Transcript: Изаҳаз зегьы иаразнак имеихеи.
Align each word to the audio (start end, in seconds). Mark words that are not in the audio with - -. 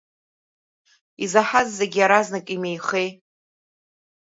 Изаҳаз 1.23 1.67
зегьы 1.79 1.99
иаразнак 2.01 2.45
имеихеи. 2.55 3.09